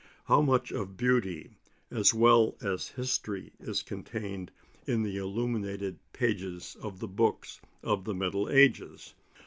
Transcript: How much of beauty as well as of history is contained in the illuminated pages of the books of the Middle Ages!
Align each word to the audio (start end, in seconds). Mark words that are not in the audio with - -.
How 0.25 0.41
much 0.41 0.71
of 0.71 0.97
beauty 0.97 1.51
as 1.91 2.11
well 2.11 2.55
as 2.59 2.89
of 2.89 2.95
history 2.95 3.53
is 3.59 3.83
contained 3.83 4.49
in 4.87 5.03
the 5.03 5.17
illuminated 5.17 5.99
pages 6.11 6.75
of 6.81 6.97
the 7.01 7.07
books 7.07 7.61
of 7.83 8.03
the 8.05 8.15
Middle 8.15 8.49
Ages! 8.49 9.13